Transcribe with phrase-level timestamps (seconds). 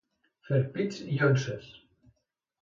[0.47, 1.69] Fer pits i llonzes.